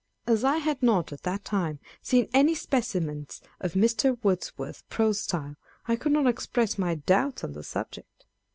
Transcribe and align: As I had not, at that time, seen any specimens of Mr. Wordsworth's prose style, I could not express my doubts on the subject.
As 0.25 0.43
I 0.43 0.57
had 0.57 0.81
not, 0.81 1.13
at 1.13 1.21
that 1.21 1.45
time, 1.45 1.79
seen 2.01 2.27
any 2.33 2.55
specimens 2.55 3.39
of 3.59 3.73
Mr. 3.73 4.17
Wordsworth's 4.23 4.81
prose 4.89 5.19
style, 5.19 5.57
I 5.87 5.95
could 5.95 6.11
not 6.11 6.25
express 6.25 6.79
my 6.79 6.95
doubts 6.95 7.43
on 7.43 7.53
the 7.53 7.61
subject. 7.63 8.25